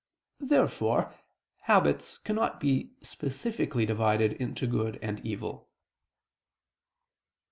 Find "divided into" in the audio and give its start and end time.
3.85-4.65